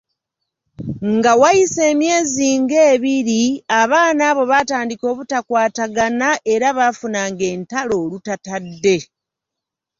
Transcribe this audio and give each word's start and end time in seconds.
Nga 1.15 1.31
wayise 1.41 1.81
emyezi 1.91 2.47
nga 2.61 2.79
ebiri, 2.93 3.41
abaana 3.81 4.21
abo 4.31 4.43
baatandika 4.51 5.03
obutakwatana 5.11 6.29
era 6.53 6.67
baafunanga 6.77 7.45
entalo 7.53 7.95
olutatadde. 8.03 8.97